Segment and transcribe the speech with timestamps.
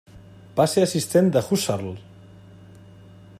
[0.59, 1.93] Va ser assistent de Husserl.